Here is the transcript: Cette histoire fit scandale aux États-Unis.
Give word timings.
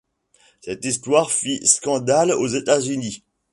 Cette 0.61 0.83
histoire 0.83 1.29
fit 1.29 1.63
scandale 1.67 2.31
aux 2.31 2.47
États-Unis. 2.47 3.23